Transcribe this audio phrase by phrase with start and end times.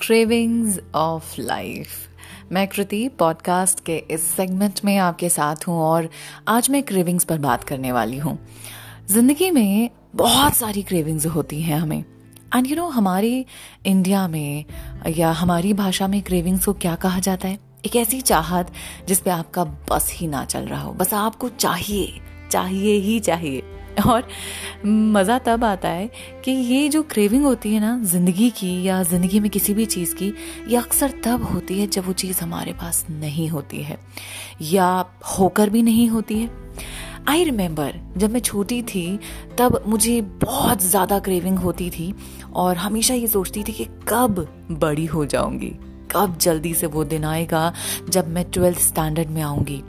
[0.00, 1.88] Cravings of life
[2.52, 6.08] मैं कृति podcast के इस सेगमेंट में आपके साथ हूँ और
[6.48, 8.38] आज मैं क्रेविंग्स पर बात करने वाली हूँ।
[9.10, 12.04] ज़िंदगी में बहुत सारी क्रेविंग्स होती हैं हमें।
[12.56, 13.46] एंड यू नो हमारी
[13.86, 14.64] इंडिया में
[15.08, 17.58] या हमारी भाषा में क्रेविंग्स को क्या कहा जाता है?
[17.86, 18.72] एक ऐसी चाहत
[19.08, 23.62] जिस पे आपका बस ही ना चल रहा हो। बस आपको चाहिए चाहिए ही चाहिए।
[24.06, 24.28] और
[24.86, 26.10] मज़ा तब आता है
[26.44, 30.14] कि ये जो क्रेविंग होती है ना, ज़िंदगी की या ज़िंदगी में किसी भी चीज़
[30.14, 30.32] की,
[30.68, 33.98] ये अक्सर तब होती है जब वो चीज़ हमारे पास नहीं होती है
[34.62, 34.88] या
[35.38, 36.48] होकर भी नहीं होती है।
[37.28, 39.18] आई रिमेंबर जब मैं छोटी थी,
[39.58, 42.14] तब मुझे बहुत ज़्यादा क्रेविंग होती थी
[42.54, 45.72] और हमेशा ये सोचती थी कि कब बड़ी हो जाऊँगी,
[46.10, 47.72] कब जल्दी से वो दिन आएगा
[48.08, 49.82] जब मैं ट्वेल्थ स्टैंडर्ड में आऊँगी।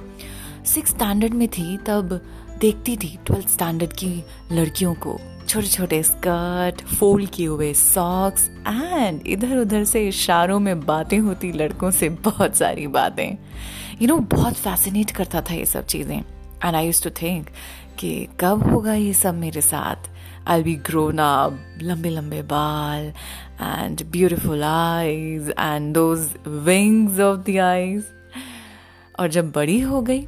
[0.65, 2.19] सिक्स स्टैंडर्ड में थी तब
[2.61, 9.27] देखती थी ट्वेल्थ स्टैंडर्ड की लड़कियों को। छोटे छोटे स्कर्ट, फोल्ड किए हुए सॉक्स एंड
[9.27, 13.37] इधर उधर से इशारों में बातें होती लड़कों से बहुत सारी बातें।
[14.01, 17.47] यू नो बहुत फैसिनेट करता था ये सब चीज़ें। And I use to think
[17.99, 20.09] कि कब होगा ये सब मेरे साथ?
[20.47, 23.05] आई बी ग्रोन अप लंबे लंबे बाल
[23.61, 28.03] and beautiful eyes and those wings of the eyes
[29.19, 30.25] और जब बड़ी हो गई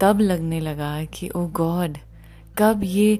[0.00, 1.98] तब लगने लगा कि ओ गॉड
[2.58, 3.18] कब ये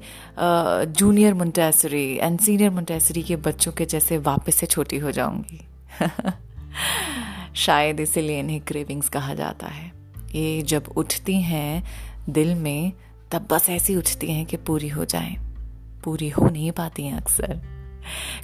[0.92, 5.66] junior Montessori and senior Montessori के बच्चों के जैसे वापस से छोटी हो जाऊँगी.
[7.54, 9.92] शायद इसीलिए इन्हें क्रेविंग्स कहा जाता है।
[10.34, 11.84] ये जब उठती हैं
[12.28, 12.92] दिल में,
[13.32, 15.36] तब बस ऐसी उठती हैं कि पूरी हो जाए।
[16.04, 17.60] पूरी हो नहीं पाती हैं अक्सर।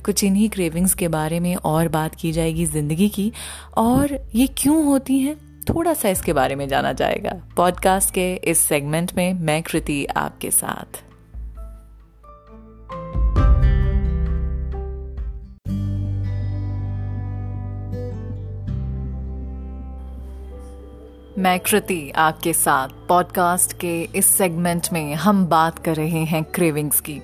[0.04, 3.32] कुछ इन्हीं क्रेविंग्स के बारे में और बात की जाएगी ज़िंदगी की,
[3.76, 5.51] और ये क्यों होती हैं?
[5.68, 10.50] थोड़ा सा इसके बारे में जाना जाएगा। पॉडकास्ट के इस सेगमेंट में मैं कृति आपके
[10.50, 11.04] साथ।
[21.38, 27.00] मैं कृति आपके साथ पॉडकास्ट के इस सेगमेंट में हम बात कर रहे हैं क्रेविंग्स
[27.00, 27.20] की।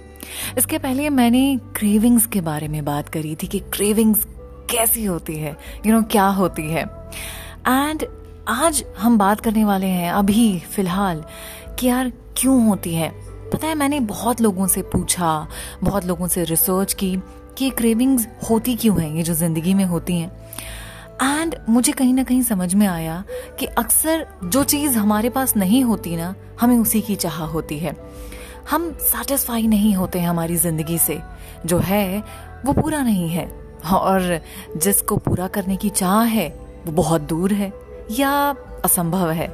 [0.59, 4.27] इसके पहले मैंने क्रेविंग्स के बारे में बात करी थी कि क्रेविंग्स
[4.71, 6.83] कैसी होती है यू you नो know, क्या होती है।
[7.69, 8.05] एंड
[8.51, 11.25] आज हम बात करने वाले हैं अभी फ़िलहाल
[11.79, 13.11] कि यार क्यों होती है।
[13.51, 15.49] पता है, मैंने बहुत लोगों से पूछा,
[15.85, 17.19] बहुत लोगों से रिसर्च की
[17.59, 20.31] कि क्रेविंग्स होती क्यों हैं, ये जो ज़िंदगी में होती हैं।
[21.23, 23.25] एंड मुझे कहीं ना कहीं समझ में आया
[23.61, 27.97] कि अक्सर जो चीज़ हमारे पास नहीं होती ना, हमें उसी की चाह होती है।
[28.71, 31.21] हम सेटिस्फाई नहीं होते हैं हमारी ज़िंदगी से।
[31.67, 32.23] जो है,
[32.65, 33.53] वो पूरा नहीं है।
[33.93, 34.41] और
[34.77, 36.49] जिसको पूरा करने की चाह है,
[36.87, 38.31] वो बहुत दूर है। या
[38.85, 39.49] असंभव है?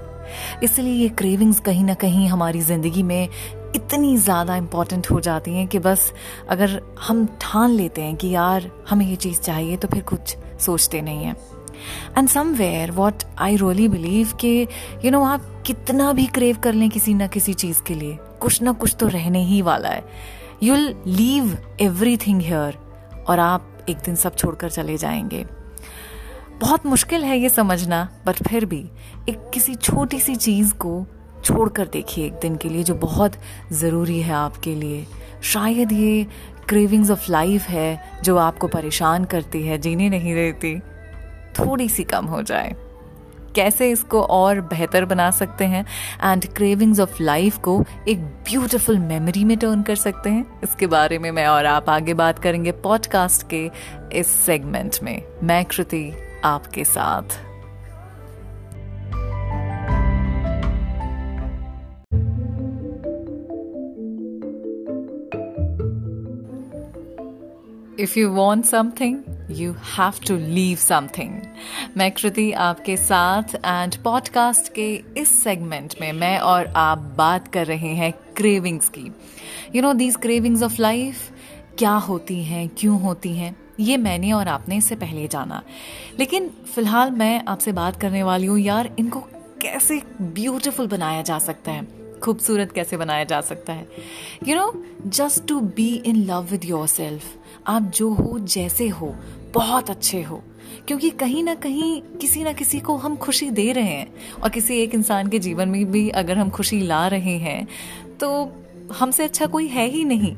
[0.63, 3.29] इसलिए ये क्रेविंग्स कहीं ना कहीं हमारी ज़िंदगी में
[3.77, 6.13] इतनी ज़्यादा इंपॉर्टेंट हो जाती हैं कि बस
[6.49, 11.01] अगर हम ठान लेते हैं कि यार, हमें ये चीज़ चाहिए तो फिर कुछ सोचते
[11.03, 11.37] नहीं हैं।
[12.19, 14.67] And somewhere what I really believe कि
[15.05, 18.63] यू नो आप कितना भी क्रेव कर लें किसी ना किसी चीज़ के लिए, कुछ
[18.63, 20.05] ना कुछ तो रहने ही वाला है।
[20.63, 22.79] You'll leave everything here
[23.29, 25.45] और आप एक दिन सब छोड़कर चले जाएँगे।
[26.65, 28.91] बहुत मुश्किल है ये समझना बट फिर भी
[29.29, 31.07] एक किसी छोटी सी चीज़ को
[31.45, 33.33] छोड़कर देखिए एक दिन के लिए जो बहुत
[33.73, 35.07] ज़रूरी है आपके लिए।
[35.43, 36.27] शायद ये
[36.69, 40.81] क्रेविंग्स ऑफ़ लाइफ है जो आपको परेशान करती है, जीने नहीं देती।
[41.59, 42.75] थोड़ी सी कम हो जाए।
[43.55, 45.87] कैसे इसको और बेहतर बना सकते हैं?
[46.25, 51.19] एंड क्रेविंग्स ऑफ़ लाइफ को एक ब्यूटिफुल मेमोरी में टर्न कर सकते हैं। इसके बारे
[51.19, 53.71] में मैं और आप आगे बात करेंगे पॉडकास्ट के
[54.13, 57.23] इस सेगमेंट में। मैं कृति आपके साथ।
[68.01, 69.19] If you want something
[69.51, 71.41] you have to leave something
[71.97, 77.67] मैं कृति आपके साथ एंड पॉडकास्ट के इस सेगमेंट में मैं और आप बात कर
[77.67, 79.11] रहे हैं क्रेविंग्स की।
[79.75, 81.31] You know these cravings of life
[81.79, 83.64] क्या होती हैं, क्यों होती हैं?
[83.81, 85.63] ये मैंने और आपने इससे पहले जाना।
[86.19, 89.21] लेकिन फ़िलहाल मैं आपसे बात करने वाली हूँ, यार इनको
[89.63, 91.87] कैसे ब्यूटिफुल बनाया जा सकता है?
[92.23, 93.89] खूबसूरत कैसे बनाया जा सकता है?
[94.49, 97.23] You know just to be in love with yourself
[97.67, 99.15] आप जो हो, जैसे हो,
[99.55, 100.43] बहुत अच्छे हो।
[100.89, 104.79] क्योंकि कहीं ना कहीं किसी ना किसी को हम खुशी दे रहे हैं और किसी
[104.83, 107.67] एक इंसान के जीवन में भी अगर हम खुशी ला रहे हैं
[108.21, 108.53] तो
[108.93, 110.37] हमसे अच्छा कोई है ही नहीं।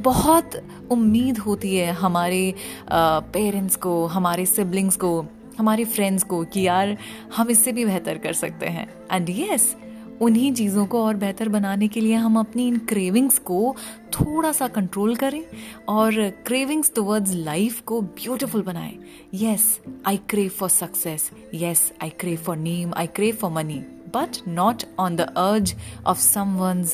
[0.00, 0.50] बहुत
[0.90, 2.54] उम्मीद होती है हमारे
[2.92, 5.26] पेरेंट्स को हमारे सिबलिंग्स को
[5.58, 6.98] हमारे फ्रेंड्स को कि यार
[7.36, 9.82] हम इससे भी बेहतर कर सकते हैं। एंड यस yes,
[10.22, 13.76] उन्हीं चीज़ों को और बेहतर बनाने के लिए हम अपनी इन क्रेविंग्स को
[14.12, 15.44] थोड़ा सा कंट्रोल करें
[15.88, 18.98] और क्रेविंग्स टुवर्ड्स लाइफ को ब्यूटिफुल बनाएँ।
[19.34, 23.78] Yes I crave for success yes I crave for name I crave for money
[24.16, 25.74] but not on the urge
[26.06, 26.84] of some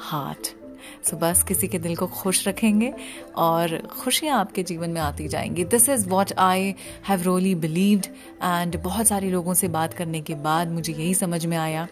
[0.00, 0.65] heart
[1.04, 2.94] so बस किसी के दिल को खुश रखेंगे
[3.36, 6.74] और खुशियाँ आपके जीवन में आती जाएँगी। This is what I
[7.08, 8.06] have really believed
[8.44, 11.88] and बहुत सारे लोगों से बात करने के बाद मुझे यही समझ में आया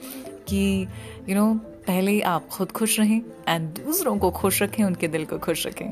[0.49, 0.87] कि
[1.21, 5.09] यू you नो know, पहले आप खुद खुश रहें एंड दूसरों को खुश रखें उनके
[5.09, 5.87] दिल को खुश रखें।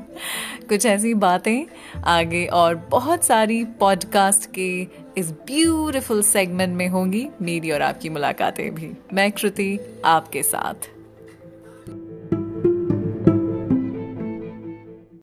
[0.69, 1.63] कुछ ऐसी बातें
[2.03, 4.87] आगे और बहुत सारी पॉडकास्ट के
[5.19, 10.92] इस ब्यूटिफुल सेगमेंट में होंगी। मेरी और आपकी मुलाकातें भी। मैं कृति आपके साथ।